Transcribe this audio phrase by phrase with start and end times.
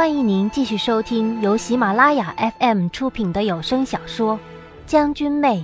[0.00, 4.36] 欢迎您继续收听由喜马拉雅 FM 出品的有声小说
[4.86, 5.58] 《将军妹》，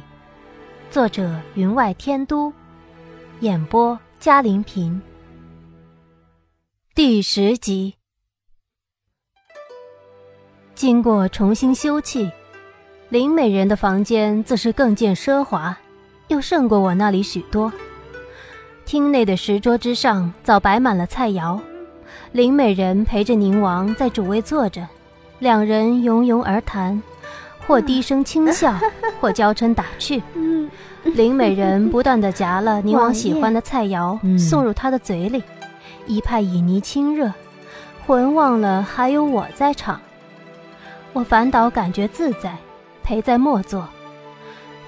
[0.93, 2.53] 作者云外天都，
[3.41, 5.01] 演播嘉林平。
[6.95, 7.95] 第十集。
[10.75, 12.31] 经过重新修葺，
[13.09, 15.75] 林美人的房间自是更见奢华，
[16.29, 17.73] 又胜过我那里许多。
[18.85, 21.59] 厅内的石桌之上早摆满了菜肴。
[22.33, 24.87] 林美人陪着宁王在主位坐着，
[25.39, 27.03] 两人拥拥而谈，
[27.67, 28.75] 或低声轻笑，
[29.21, 30.23] 或娇嗔打趣。
[31.05, 35.43] 林美人不断的夹了宁王喜欢的菜肴送入他的嘴里，
[36.07, 37.33] 一派旖旎亲热，
[38.07, 40.01] 浑忘了还有我在场。
[41.13, 42.57] 我反倒感觉自在，
[43.03, 43.89] 陪在末座。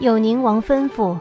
[0.01, 1.17] 有宁王吩咐，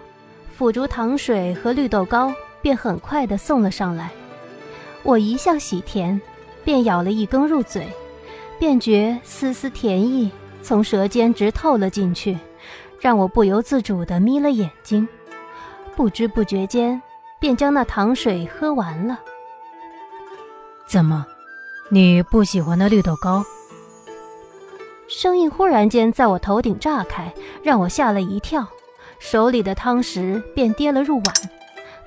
[0.56, 4.12] 腐竹糖水和绿豆糕便很快的送了上来。
[5.08, 6.20] 我一向喜甜，
[6.66, 7.88] 便咬了一根入嘴，
[8.60, 10.30] 便觉丝丝甜意
[10.62, 12.38] 从舌尖直透了进去，
[13.00, 15.08] 让我不由自主地眯了眼睛。
[15.96, 17.02] 不知不觉间，
[17.40, 19.18] 便将那糖水喝完了。
[20.86, 21.26] 怎么，
[21.90, 23.46] 你不喜欢那绿豆糕？
[25.08, 28.68] 声音忽然间在我头顶炸开，让我吓了一跳，
[29.20, 31.34] 手里的汤匙便跌了入碗，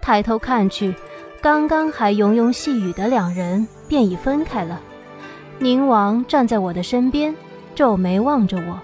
[0.03, 0.95] 抬头看去。
[1.43, 4.79] 刚刚还庸庸细语的两人，便已分开了。
[5.59, 7.35] 宁王站在我的身边，
[7.75, 8.79] 皱眉望着我。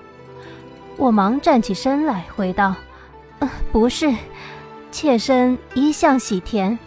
[0.96, 2.74] 我忙站起身来，回道
[3.40, 4.10] ：“呃，不是，
[4.90, 6.78] 妾身一向喜甜，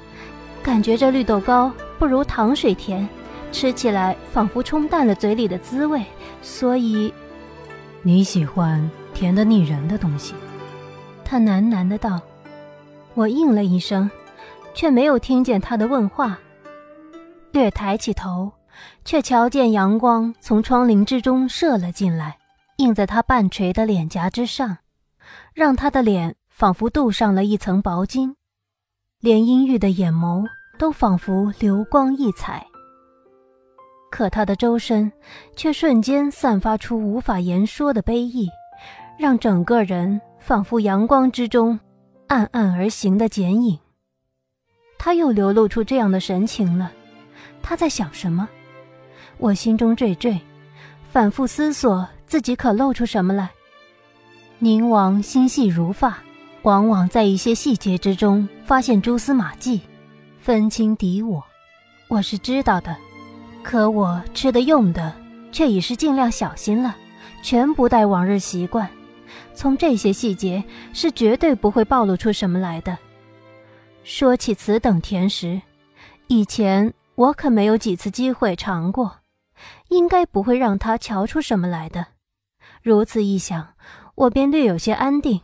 [0.64, 3.08] 感觉这绿豆糕不如糖水甜，
[3.52, 6.04] 吃起来仿佛冲淡了嘴里的滋味，
[6.42, 7.14] 所以……
[8.02, 10.34] 你喜欢甜的腻人的东西。”
[11.24, 12.20] 他喃喃的道。
[13.14, 14.10] 我应了一声。
[14.80, 16.40] 却没有听见他的问话，
[17.52, 18.50] 略抬起头，
[19.04, 22.38] 却瞧见阳光从窗棂之中射了进来，
[22.78, 24.78] 映在他半垂的脸颊之上，
[25.54, 28.38] 让他的脸仿佛镀上了一层薄金，
[29.20, 30.46] 连阴郁的眼眸
[30.78, 32.66] 都仿佛流光溢彩。
[34.10, 35.12] 可他的周身
[35.58, 38.48] 却瞬间散发出无法言说的悲意，
[39.18, 41.78] 让整个人仿佛阳光之中
[42.28, 43.78] 暗暗而行的剪影。
[45.00, 46.92] 他又流露出这样的神情了，
[47.64, 48.48] 他在想什么？
[49.38, 50.38] 我心中惴惴，
[51.10, 53.50] 反复思索自己可露出什么来。
[54.60, 56.18] 宁王心细如发，
[56.64, 59.80] 往往在一些细节之中发现蛛丝马迹，
[60.42, 61.42] 分清敌我。
[62.10, 62.94] 我是知道的，
[63.64, 65.14] 可我吃的用的
[65.54, 66.94] 却已是尽量小心了，
[67.42, 68.90] 全不带往日习惯。
[69.54, 70.62] 从这些细节
[70.92, 72.98] 是绝对不会暴露出什么来的。
[74.12, 75.62] 说起此等甜食，
[76.26, 79.20] 以前我可没有几次机会尝过，
[79.90, 82.08] 应该不会让他瞧出什么来的。
[82.82, 83.76] 如此一想，
[84.16, 85.40] 我便略有些安定。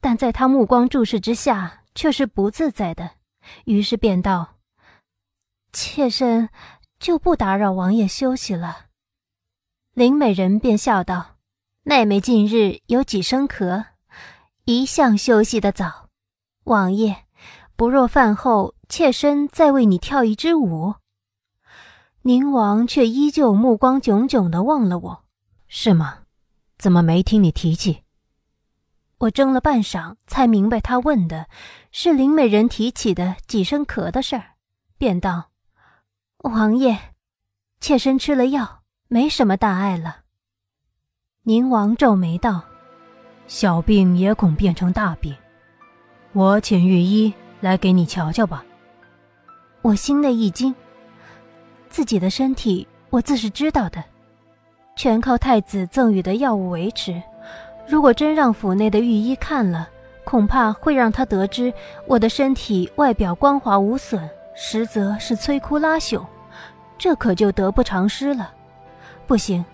[0.00, 3.10] 但在他目光注视之下，却是不自在的，
[3.66, 4.54] 于是便道
[5.74, 6.48] ：“妾身
[6.98, 8.86] 就不打扰王爷休息了。”
[9.92, 11.36] 林美人便笑道
[11.84, 13.84] ：“妹妹近日有几声咳，
[14.64, 16.08] 一向休息的早，
[16.64, 17.24] 王爷。”
[17.82, 20.94] 不若饭后，妾身再为你跳一支舞。
[22.20, 25.24] 宁王却依旧目光炯炯地望了我，
[25.66, 26.18] 是吗？
[26.78, 28.04] 怎么没听你提起？
[29.18, 31.48] 我怔了半晌，才明白他问的
[31.90, 34.52] 是林美人提起的几声咳的事儿，
[34.96, 35.50] 便道
[36.38, 36.96] ：“王爷，
[37.80, 40.18] 妾身吃了药，没什么大碍了。”
[41.42, 42.62] 宁王皱眉道
[43.48, 45.34] ：“小病也恐变成大病，
[46.32, 48.62] 我请御医。”来给你瞧瞧吧。
[49.80, 50.74] 我心内一惊，
[51.88, 54.04] 自己的身体我自是知道的，
[54.96, 57.22] 全靠太子赠予的药物维持。
[57.86, 59.88] 如果真让府内的御医看了，
[60.24, 61.72] 恐怕会让他得知
[62.06, 66.24] 我的身体外表光滑无损，实则是摧枯拉朽，
[66.98, 68.52] 这可就得不偿失了。
[69.26, 69.64] 不行，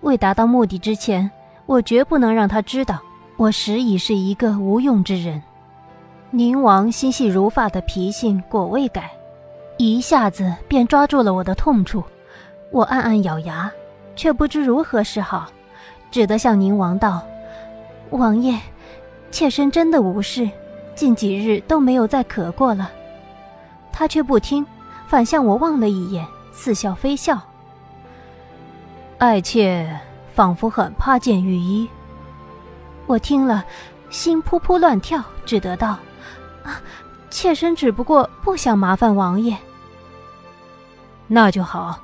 [0.00, 1.30] 未达到目的之前，
[1.66, 3.00] 我绝不能让他知道
[3.36, 5.42] 我实已是一个无用之人。
[6.32, 9.10] 宁王心细如发的脾性果未改，
[9.76, 12.02] 一下子便抓住了我的痛处。
[12.70, 13.70] 我暗暗咬牙，
[14.16, 15.46] 却不知如何是好，
[16.10, 17.22] 只得向宁王道
[18.10, 18.58] ：“王爷，
[19.30, 20.50] 妾身真的无事，
[20.96, 22.90] 近几日都没有再咳过了。”
[23.92, 24.66] 他却不听，
[25.06, 27.40] 反向我望了一眼，似笑非笑。
[29.18, 29.88] 爱妾
[30.34, 31.88] 仿佛很怕见御医。
[33.06, 33.64] 我听了，
[34.10, 35.96] 心扑扑乱跳，只得道。
[36.66, 36.82] 啊
[37.30, 39.56] 妾身只不过不想麻烦王爷。
[41.26, 41.98] 那就好。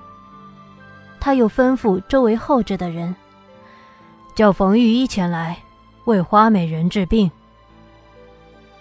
[1.20, 3.14] 他又吩咐周围候着的人，
[4.34, 5.56] 叫冯御医前来
[6.04, 7.30] 为花美人治病。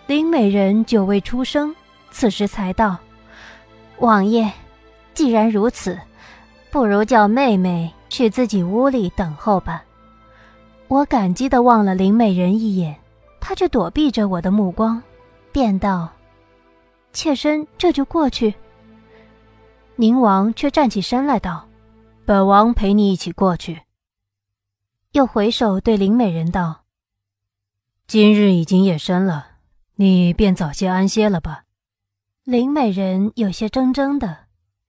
[0.07, 1.73] 林美人久未出声，
[2.09, 2.97] 此时才道
[3.99, 4.51] ：“王爷，
[5.13, 5.99] 既然如此，
[6.71, 9.83] 不如叫妹妹去自己屋里等候吧。”
[10.89, 12.95] 我感激的望了林美人一眼，
[13.39, 15.01] 她却躲避着我的目光，
[15.51, 16.11] 便道
[17.13, 18.55] ：“妾身这就过去。”
[19.97, 21.67] 宁王却站起身来道
[22.25, 23.81] ：“本王陪你一起过去。”
[25.13, 26.83] 又回首对林美人道
[28.07, 29.49] ：“今日已经夜深了。”
[29.95, 31.65] 你便早些安歇了吧。
[32.43, 34.45] 林美人有些怔怔的，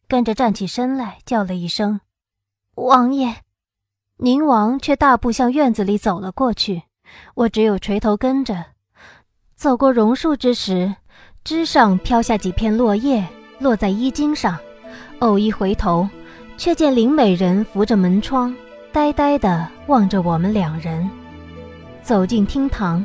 [0.08, 2.00] 跟着站起身来，叫了一声
[2.76, 3.42] ：“王爷。”
[4.16, 6.84] 宁王却大步向院子里走了过去，
[7.34, 8.71] 我只有垂头跟着。
[9.62, 10.92] 走过榕树之时，
[11.44, 13.24] 枝上飘下几片落叶，
[13.60, 14.58] 落在衣襟上。
[15.20, 16.08] 偶一回头，
[16.58, 18.52] 却见林美人扶着门窗，
[18.90, 21.08] 呆呆地望着我们两人。
[22.02, 23.04] 走进厅堂。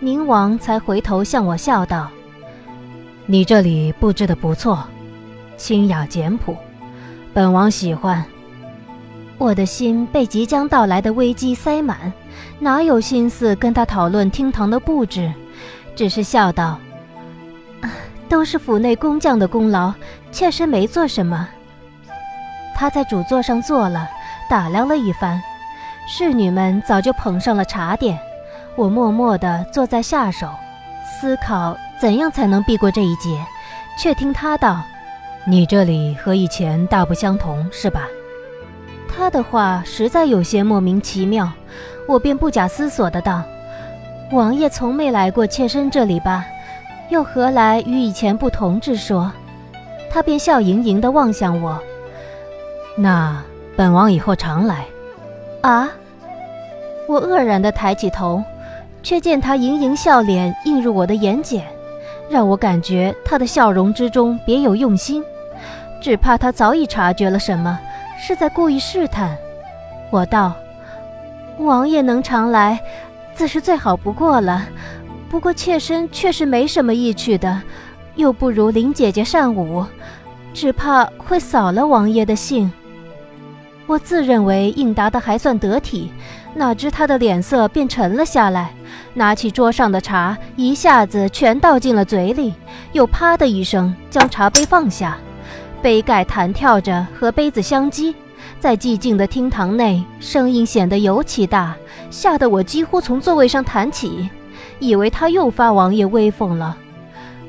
[0.00, 2.08] 宁王才回头向我笑道
[3.26, 4.82] ：“你这里布置的不错，
[5.58, 6.56] 清雅简朴，
[7.34, 8.24] 本王喜欢。”
[9.36, 12.10] 我的心被即将到来的危机塞满，
[12.58, 15.30] 哪有心思跟他讨论厅堂的布置？
[15.98, 16.78] 只是笑道
[18.30, 19.92] ：“都是府内工匠的功劳，
[20.30, 21.48] 妾身没做什么。”
[22.72, 24.08] 他在主座上坐了，
[24.48, 25.42] 打量了一番，
[26.06, 28.16] 侍女们早就捧上了茶点。
[28.76, 30.48] 我默默地坐在下手，
[31.04, 33.44] 思考怎样才能避过这一劫，
[33.98, 34.80] 却听他道
[35.44, 38.06] ：“你这里和以前大不相同，是吧？”
[39.12, 41.50] 他的话实在有些莫名其妙，
[42.06, 43.42] 我便不假思索的道
[44.30, 46.44] ：“王爷从没来过妾身这里吧？
[47.08, 49.32] 又何来与以前不同之说？”
[50.10, 51.78] 他便笑盈盈地望向我
[52.96, 53.42] ：“那
[53.76, 54.84] 本王以后常来。”
[55.62, 55.90] 啊！
[57.08, 58.42] 我愕然地抬起头。
[59.00, 61.62] 却见他盈盈笑脸映入我的眼睑，
[62.28, 65.22] 让我感觉他的笑容之中别有用心，
[66.02, 67.78] 只怕他早已察觉了什么，
[68.20, 69.38] 是在故意试探。
[70.10, 70.52] 我道
[71.58, 72.80] ：“王爷能常来，
[73.38, 74.68] 自是最好不过了。
[75.30, 77.62] 不过妾身却是没什么意趣的，
[78.16, 79.86] 又不如林姐姐善舞，
[80.52, 82.72] 只怕会扫了王爷的兴。”
[83.86, 86.10] 我自认为应答的还算得体，
[86.56, 88.72] 哪知他的脸色便沉了下来。
[89.14, 92.52] 拿起桌上的茶，一下子全倒进了嘴里，
[92.90, 95.16] 又啪的一声将茶杯放下，
[95.80, 98.16] 杯盖弹跳着和杯子相击，
[98.60, 101.76] 在寂静的厅堂内，声音显得尤其大，
[102.10, 104.28] 吓得我几乎从座位上弹起，
[104.80, 106.76] 以为他又发王爷威风了。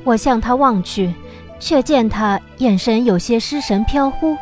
[0.04, 1.12] 我向他望去，
[1.58, 4.36] 却见他眼神有些失神飘忽，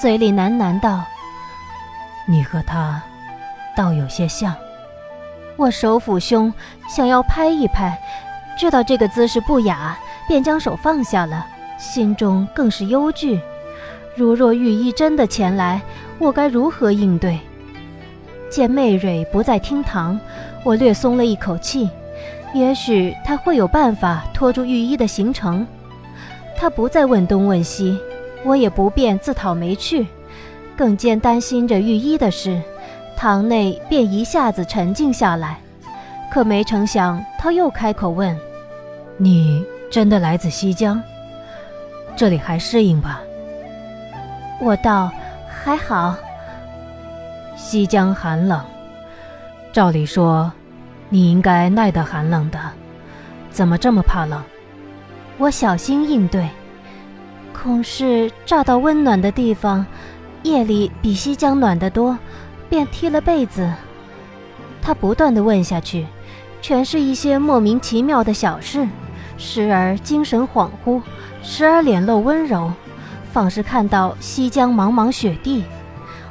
[0.00, 1.04] 嘴里喃喃道
[2.26, 3.00] ：“你和他，
[3.76, 4.52] 倒有些像。”
[5.56, 6.52] 我手抚胸，
[6.88, 7.96] 想要拍一拍，
[8.58, 11.46] 知道这个姿势不雅，便将手放下了，
[11.78, 13.40] 心中更是忧惧。
[14.14, 15.80] 如若御医真的前来，
[16.18, 17.38] 我该如何应对？
[18.50, 20.18] 见媚蕊不在厅堂，
[20.64, 21.88] 我略松了一口气，
[22.54, 25.66] 也许他会有办法拖住御医的行程。
[26.56, 27.98] 他不再问东问西，
[28.44, 30.06] 我也不便自讨没趣，
[30.76, 32.60] 更兼担心着御医的事。
[33.16, 35.58] 堂内便一下子沉静下来，
[36.32, 38.36] 可没成想他又开口问
[39.18, 41.02] ：“你真的来自西江？
[42.16, 43.20] 这里还适应吧？”
[44.60, 45.10] 我道
[45.68, 46.16] ：“还好。”
[47.54, 48.58] 西江寒冷，
[49.70, 50.50] 照理说，
[51.10, 52.58] 你应该耐得寒冷的，
[53.50, 54.42] 怎么这么怕冷？
[55.36, 56.48] 我小心应对，
[57.52, 59.84] 恐是乍到温暖的地方，
[60.42, 62.18] 夜里比西江暖得多。
[62.70, 63.70] 便踢了被子，
[64.82, 66.06] 他不断的问下去，
[66.62, 68.86] 全是一些莫名其妙的小事，
[69.38, 71.02] 时而精神恍惚，
[71.42, 72.70] 时而脸露温柔，
[73.32, 75.64] 仿是看到西江茫茫雪地，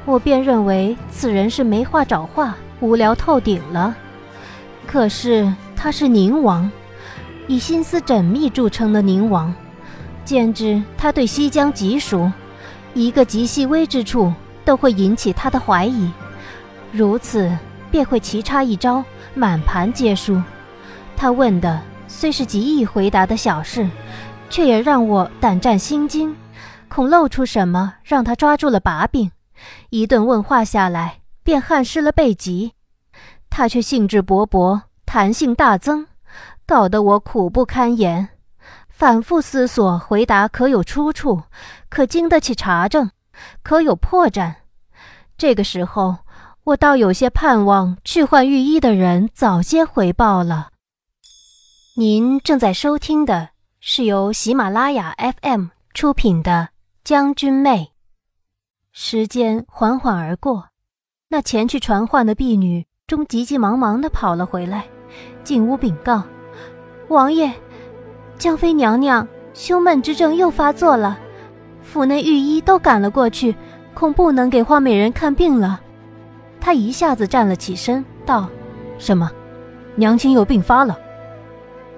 [0.05, 3.95] 我便认为此人是没话找话，无聊透顶了。
[4.85, 6.69] 可是他是宁王，
[7.47, 9.53] 以心思缜密著称的宁王，
[10.25, 12.31] 简直他对西江极熟，
[12.93, 14.33] 一个极细微之处
[14.65, 16.09] 都会引起他的怀疑。
[16.91, 17.51] 如此，
[17.91, 20.41] 便会棋差一招，满盘皆输。
[21.15, 23.87] 他问的虽是极易回答的小事，
[24.49, 26.33] 却也让我胆战心惊，
[26.89, 29.31] 恐露出什么让他抓住了把柄。
[29.89, 32.73] 一顿问话下来，便汗湿了背脊。
[33.49, 36.07] 他却兴致勃勃，弹性大增，
[36.65, 38.29] 搞得我苦不堪言。
[38.89, 41.43] 反复思索回答可有出处，
[41.89, 43.11] 可经得起查证，
[43.63, 44.55] 可有破绽。
[45.37, 46.17] 这个时候，
[46.63, 50.69] 我倒有些盼望去换御医的人早些回报了。
[51.95, 56.69] 您正在收听的是由喜马拉雅 FM 出品的
[57.07, 57.71] 《将军妹》。
[58.91, 60.65] 时间缓缓而过，
[61.29, 64.83] 那前去传唤的婢女终急急忙忙地跑了回来，
[65.41, 66.21] 进屋禀告
[67.07, 67.49] ：“王爷，
[68.37, 71.17] 江妃娘娘胸闷之症又发作了，
[71.81, 73.55] 府内御医都赶了过去。”
[73.95, 75.79] 恐不能给花美人看病了，
[76.59, 78.49] 他一下子站了起身，道
[78.99, 79.31] ：“什么？
[79.95, 80.99] 娘亲又病发了？”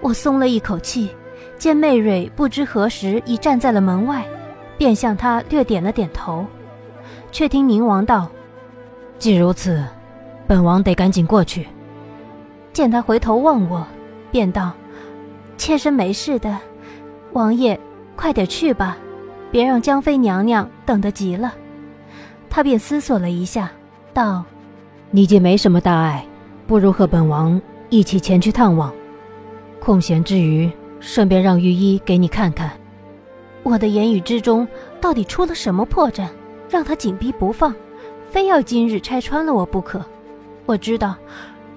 [0.02, 1.10] 我松了一口气，
[1.58, 4.24] 见媚蕊不知何时已站在了门外，
[4.80, 6.48] 便向他略点了点头。
[7.32, 8.28] 却听宁王道
[9.20, 9.86] ：“既如此，
[10.48, 11.68] 本王得赶紧过去。”
[12.74, 13.86] 见他回头望我，
[14.32, 14.72] 便道
[15.58, 16.58] ：“妾身没事的，
[17.34, 17.80] 王爷
[18.16, 18.98] 快点去吧，
[19.52, 21.54] 别让江妃娘娘等得急了。”
[22.50, 23.70] 他便思索了一下，
[24.14, 24.44] 道
[25.12, 26.26] ：“你既没什么大碍，
[26.66, 28.92] 不如和本王一起前去探望。
[29.80, 32.72] 空闲之余，顺便让御医给你看看。”
[33.64, 34.68] 我的言语之中
[35.02, 36.28] 到底出了什么破绽，
[36.70, 37.74] 让他紧逼不放，
[38.30, 40.04] 非要今日拆穿了我不可？
[40.66, 41.16] 我知道，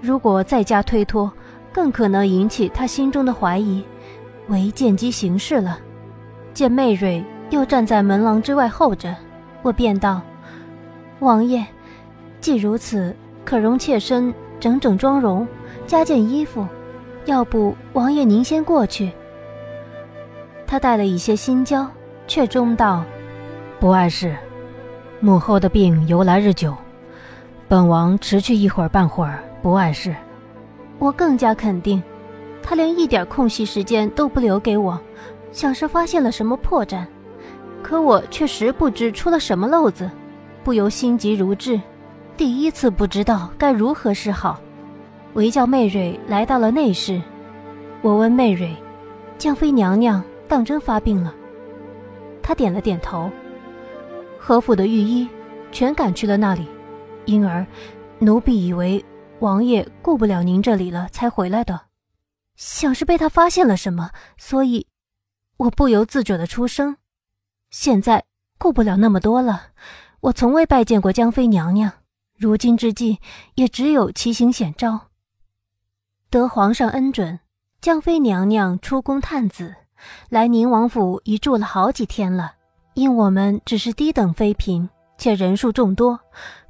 [0.01, 1.31] 如果再加推脱，
[1.73, 3.83] 更可能引起他心中的怀疑，
[4.49, 5.79] 唯见机行事了。
[6.55, 9.15] 见媚蕊又站在门廊之外候着，
[9.63, 10.21] 我便道。
[11.21, 11.65] 王爷，
[12.41, 15.47] 既如此，可容妾身整整妆容，
[15.87, 16.67] 加件衣服。
[17.25, 19.13] 要不，王爷您先过去。
[20.73, 21.87] 他带了一些心焦，
[22.27, 23.05] 却终道
[23.79, 24.35] ：“不碍事。
[25.21, 26.75] 母后的病由来日久，
[27.69, 30.17] 本王迟去一会儿半会儿，不碍事。”
[30.99, 32.03] 我更加肯定，
[32.63, 34.99] 他连一点空隙时间都不留给我，
[35.51, 37.05] 像是发现了什么破绽。
[37.83, 40.11] 可我却实不知出了什么漏子。
[40.65, 41.79] 不由心急如炙，
[42.35, 44.59] 第一次不知道该如何是好，
[45.35, 47.21] 唯叫媚蕊来到了内室。
[48.01, 48.75] 我问媚蕊
[49.37, 51.35] ：“江妃娘娘当真发病了？”
[52.45, 53.31] 他点了点头。
[54.39, 55.27] 何府的御医
[55.71, 56.69] 全赶去了那里，
[57.25, 57.67] 因而
[58.19, 59.03] 奴婢以为
[59.39, 61.81] 王爷顾不了您这里了，才回来的。
[62.55, 64.87] 想是被他发现了什么，所以，
[65.57, 66.99] 我不由自主的出声。
[67.71, 68.25] 现在
[68.59, 69.69] 顾不了那么多了。
[70.21, 71.91] 我从未拜见过江妃娘娘，
[72.37, 73.21] 如今之计
[73.55, 75.09] 也只有奇行险招。
[76.29, 77.41] 得皇上恩准，
[77.81, 79.77] 江妃娘娘出宫探子，
[80.29, 82.53] 来宁王府已住了好几天了。
[82.95, 86.19] 因我们只是低等妃嫔，且人数众多，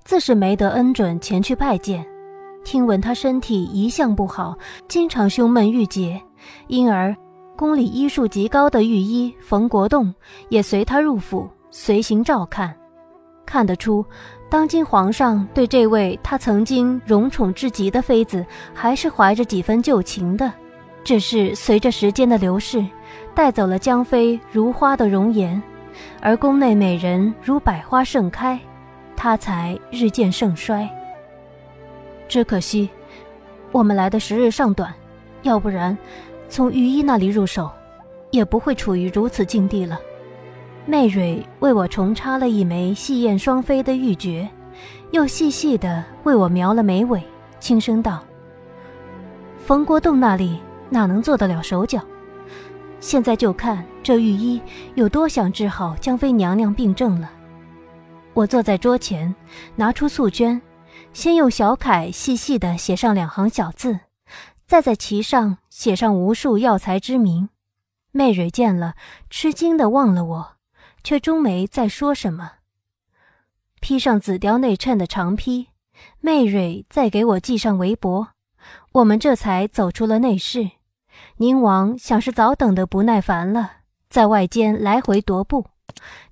[0.05, 2.07] 自是没得恩准前去拜见。
[2.65, 6.23] 听闻她身体一向不好，经常胸闷郁结，
[6.69, 7.13] 因而
[7.57, 10.15] 宫里医术极高的御医冯国栋
[10.49, 12.73] 也随她入府，随行照看。
[13.45, 14.07] 看得出，
[14.49, 20.53] 当今皇上对这位他曾经荣宠至极的妃子，还是怀着几分旧情的。
[21.03, 22.87] 只是随着时间的流逝，
[23.35, 25.61] 带走了江妃如花的容颜，
[26.21, 28.59] 而宫内美人如百花盛开，
[29.17, 30.89] 他才日渐盛衰。
[32.29, 32.89] 只可惜，
[33.71, 34.93] 我们来的时日尚短，
[35.43, 35.97] 要不然，
[36.49, 37.71] 从御医那里入手，
[38.31, 39.99] 也不会处于如此境地了。
[40.85, 44.47] 媚蕊为我重插了一枚细燕双飞的玉珏，
[45.11, 47.23] 又细细的为我描了眉尾，
[47.61, 48.23] 轻声道
[49.65, 50.59] ：“冯国栋那里
[50.91, 52.01] 哪能做得了手脚？
[53.03, 54.59] 现在就看这御医
[54.95, 57.31] 有多想治好江妃娘娘病症了。”
[58.33, 59.35] 我坐在桌前，
[59.77, 60.59] 拿出素绢，
[61.13, 64.01] 先用小楷细细地写上两行小字，
[64.67, 67.51] 再在其上写上无数药材之名。
[68.13, 68.95] 媚蕊见了，
[69.29, 70.53] 吃惊地望了我。
[71.05, 72.53] 却终没再说什么。
[73.81, 75.67] 披上紫貂内衬的长披，
[76.21, 78.29] 媚蕊再给我系上围脖，
[78.93, 80.71] 我们这才走出了内室。
[81.37, 83.71] 宁王想是早等得不耐烦了，
[84.09, 85.67] 在外间来回踱步，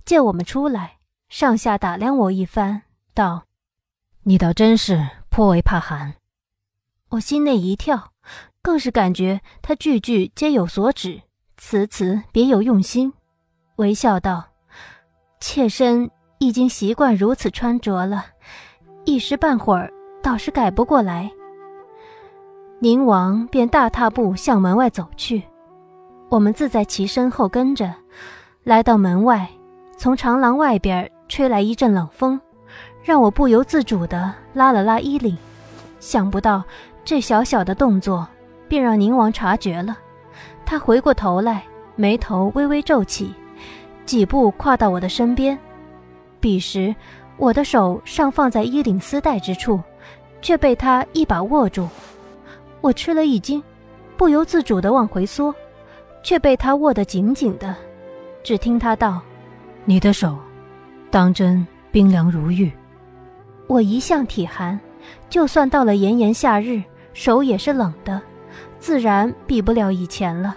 [0.04, 2.82] 见我们出来，上下打量我一番，
[3.14, 3.44] 道
[4.24, 6.14] ：“你倒真是颇为怕寒。”
[7.10, 8.12] 我心内一跳，
[8.62, 11.22] 更是感觉他句句皆有所指，
[11.56, 13.12] 词词别有用心，
[13.76, 14.48] 微笑道。
[15.40, 18.26] 妾身已经习惯如此穿着了，
[19.06, 19.92] 一时半会儿
[20.22, 21.30] 倒是改不过来。
[22.82, 25.42] 宁王便大踏步向门外走去，
[26.30, 27.92] 我们自在其身后跟着，
[28.64, 29.46] 来到门外，
[29.98, 32.40] 从长廊外边吹来一阵冷风，
[33.02, 35.36] 让我不由自主地拉了拉衣领。
[35.98, 36.64] 想不到
[37.04, 38.26] 这小小的动作，
[38.66, 39.98] 便让宁王察觉了，
[40.64, 41.62] 他回过头来，
[41.96, 43.34] 眉头微微皱起。
[44.06, 45.56] 几步跨到我的身边，
[46.40, 46.96] 彼时
[47.36, 49.78] 我的手尚放在衣领丝带之处，
[50.40, 51.86] 却被他一把握住。
[52.80, 53.62] 我吃了一惊，
[54.16, 55.54] 不由自主的往回缩，
[56.22, 57.76] 却被他握得紧紧的。
[58.42, 59.20] 只听他道
[59.84, 60.38] ：“你的手，
[61.10, 62.72] 当真冰凉如玉。”
[63.68, 64.80] 我一向体寒，
[65.28, 66.82] 就算到了炎炎夏日，
[67.12, 68.20] 手也是冷的，
[68.78, 70.56] 自然比不了以前了。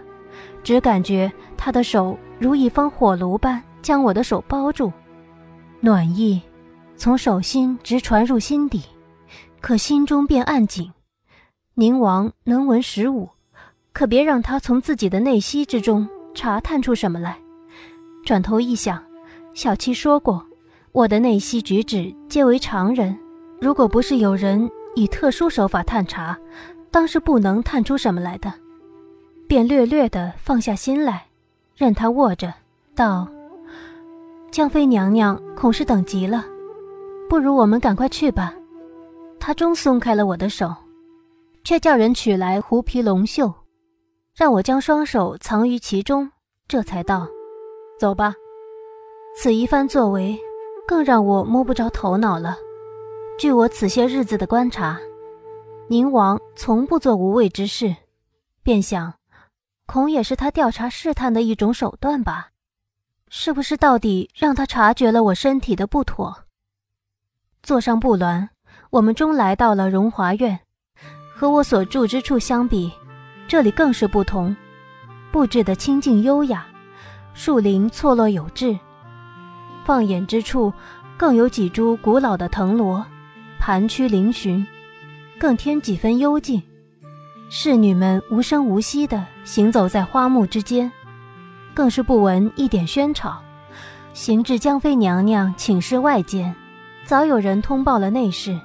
[0.64, 4.94] 只感觉他的手如一方火炉般将我的手包住，
[5.82, 6.42] 暖意
[6.96, 8.82] 从手心直传入心底，
[9.60, 10.90] 可心中便暗紧。
[11.76, 13.28] 宁王能闻十五，
[13.94, 17.36] 可别让他从自己的内息之中查探出什么来。
[18.24, 19.04] 转头一想，
[19.56, 20.46] 小七说过，
[20.92, 23.18] 我的内息举止皆为常人，
[23.60, 26.38] 如果不是有人以特殊手法探查，
[26.92, 28.54] 当是不能探出什么来的。
[29.48, 31.26] 便略略地放下心来，
[31.76, 32.54] 任他握着，
[32.94, 33.28] 道
[34.52, 36.46] ：“江妃娘娘恐是等急了，
[37.28, 38.54] 不如我们赶快去吧。”
[39.42, 40.72] 他终松开了我的手，
[41.64, 43.54] 却叫人取来狐皮龙袖，
[44.36, 46.30] 让我将双手藏于其中，
[46.68, 47.28] 这才道
[47.98, 48.34] ：“走吧。”
[49.40, 50.38] 此一番作为，
[50.86, 52.58] 更让我摸不着头脑了。
[53.40, 55.00] 据我此些日子的观察，
[55.88, 57.96] 宁王从不做无谓之事，
[58.62, 59.14] 便想。
[59.86, 62.50] 恐也是他调查试探的一种手段吧？
[63.28, 66.46] 是不是到底让他察觉了我身体的不妥？
[67.62, 68.50] 坐上布銮，
[68.92, 70.60] 我们终来到了荣华院。
[71.36, 72.92] 和我所住之处相比，
[73.48, 74.56] 这里更是不同，
[75.32, 76.66] 布置的清静优雅，
[77.34, 78.78] 树林错落有致，
[79.84, 80.72] 放眼之处
[81.18, 83.04] 更有几株古老的藤萝
[83.60, 84.66] 盘曲嶙峋，
[85.40, 86.62] 更添几分幽静。
[87.50, 90.92] 侍女们无声无息地行走在花木之间，
[91.74, 93.42] 更是不闻一点喧吵。
[94.14, 96.56] 行至江妃娘娘寝室外间，
[97.04, 98.58] 早有人通报了内侍。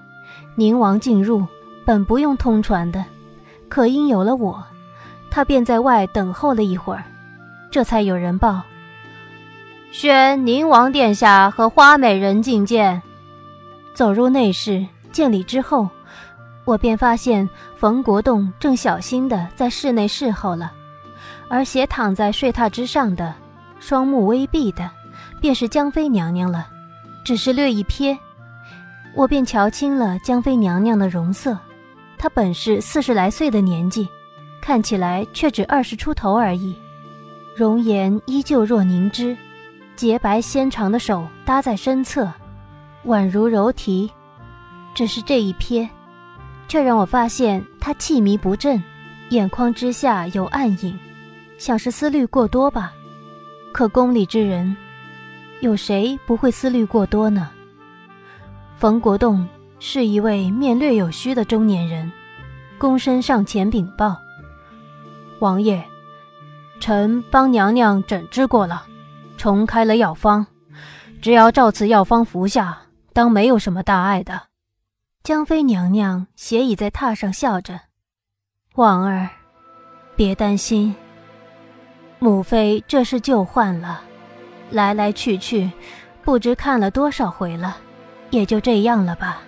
[0.55, 1.47] 宁王进入，
[1.89, 3.03] 本不用通传的，
[3.67, 4.63] 可因有了我，
[5.31, 7.03] 他便在外等候了一会儿，
[7.71, 8.61] 这才有人报：
[9.91, 13.01] 宣宁王殿下和花美人觐见。
[13.95, 15.89] 走入内室，见礼之后。
[16.67, 20.71] 我便发现冯国栋正小心的在室内侍候了，
[21.49, 23.35] 而斜躺在睡榻之上的，
[23.81, 24.91] 双目微闭的，
[25.41, 26.69] 便是江妃娘娘了。
[27.25, 28.15] 只是略一瞥，
[29.15, 31.59] 我便瞧清了江妃娘娘的容色。
[32.19, 34.09] 他本是四十来岁的年纪，
[34.61, 36.75] 看起来却只二十出头而已，
[37.55, 39.37] 容颜依旧若凝脂，
[39.95, 42.31] 洁白纤长的手搭在身侧，
[43.07, 44.11] 宛如柔荑。
[44.95, 45.89] 只是这一瞥。
[46.67, 48.83] 却让我发现他气迷不振，
[49.31, 50.99] 眼眶之下有暗影，
[51.57, 52.93] 像是思虑过多吧。
[53.73, 54.77] 可宫里之人，
[55.61, 57.49] 有谁不会思虑过多呢？
[58.77, 59.49] 冯国栋
[59.81, 62.11] 是一位面略有须的中年人，
[62.79, 64.17] 躬身上前禀报
[65.39, 65.85] ：“王爷，
[66.81, 68.85] 臣帮娘娘诊治过了，
[69.37, 70.47] 重开了药方，
[71.23, 74.43] 只要照此药方服下，当没有什么大碍的。”
[75.23, 77.81] 江妃娘娘斜倚在榻上，笑着
[78.75, 79.29] ：“婉儿，
[80.17, 80.95] 别担心。
[82.19, 84.03] 母妃这是旧患了，
[84.71, 85.71] 来来去去，
[86.25, 87.77] 不知看了多少回了，
[88.31, 89.43] 也就这样了吧。”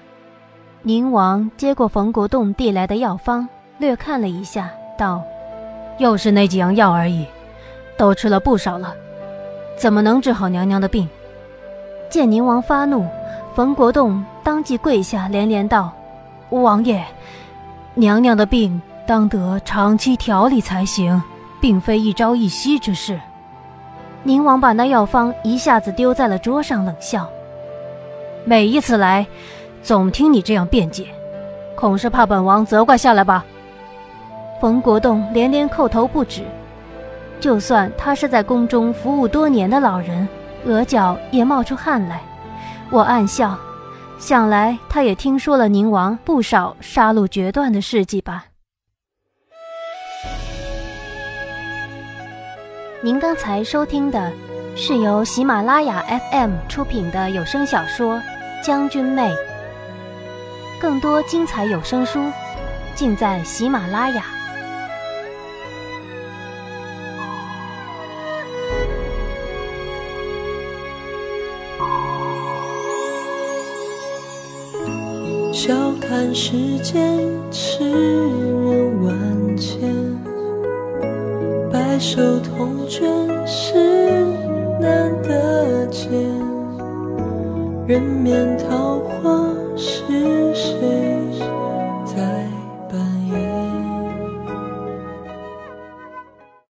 [0.82, 5.22] 宁王接过冯国栋递来的药方，略看了一下，道
[5.98, 7.26] ：“又是那几样药而已，
[7.98, 8.94] 都吃了不少了，
[9.76, 11.06] 怎么能治好娘娘的病？”
[12.08, 13.06] 见宁王发怒。
[13.54, 15.92] 冯国栋当即跪下，连连道
[16.48, 17.04] ：“王爷，
[17.94, 21.20] 娘娘的病当得长期调理才行，
[21.60, 23.20] 并非一朝一夕之事。”
[24.22, 27.28] 宁王把那药方一下子丢在了桌上，冷笑
[28.46, 29.26] ：“每一次来，
[29.82, 31.06] 总听你这样辩解，
[31.74, 33.44] 恐是怕本王责怪下来吧？”
[34.60, 36.42] 冯国栋连连叩头不止，
[37.40, 40.28] 就算他是在宫中服务多年的老人，
[40.66, 42.20] 额角也冒出汗来。
[42.90, 43.58] 我暗笑，
[44.18, 48.44] 想来他也听说了宁王不少杀戮决断的事迹吧。
[53.02, 54.30] 您刚才收听的
[54.76, 58.16] 是由喜马拉雅 FM 出品的有声小说
[58.62, 59.32] 《将军妹》，
[60.80, 62.18] 更多精彩有声书
[62.94, 64.24] 尽在喜马拉雅。
[75.52, 79.80] 笑看世间痴人万千，
[81.70, 83.06] 白首同卷
[83.46, 84.24] 是
[84.80, 86.10] 难得见。
[87.86, 90.39] 人面桃花是？